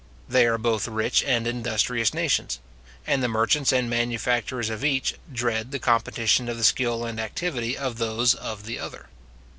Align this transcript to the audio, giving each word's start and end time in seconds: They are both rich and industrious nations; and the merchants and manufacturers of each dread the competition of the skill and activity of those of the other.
They 0.27 0.47
are 0.47 0.57
both 0.57 0.87
rich 0.87 1.23
and 1.23 1.45
industrious 1.45 2.11
nations; 2.11 2.57
and 3.05 3.21
the 3.21 3.27
merchants 3.27 3.71
and 3.71 3.87
manufacturers 3.87 4.71
of 4.71 4.83
each 4.83 5.13
dread 5.31 5.69
the 5.69 5.77
competition 5.77 6.49
of 6.49 6.57
the 6.57 6.63
skill 6.63 7.05
and 7.05 7.19
activity 7.19 7.77
of 7.77 7.99
those 7.99 8.33
of 8.33 8.65
the 8.65 8.79
other. 8.79 9.09